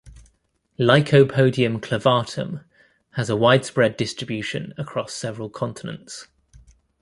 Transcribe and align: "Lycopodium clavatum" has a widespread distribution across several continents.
"Lycopodium 0.79 1.79
clavatum" 1.79 2.63
has 3.11 3.29
a 3.29 3.35
widespread 3.35 3.97
distribution 3.97 4.73
across 4.75 5.13
several 5.13 5.47
continents. 5.47 6.27